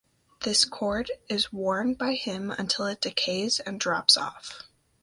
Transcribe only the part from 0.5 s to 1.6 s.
cord is